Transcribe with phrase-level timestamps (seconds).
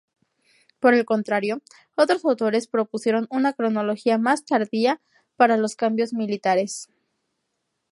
[0.79, 1.61] Por el contrario,
[1.93, 4.99] otros autores propusieron una cronología más tardía
[5.35, 6.87] para los cambios militares.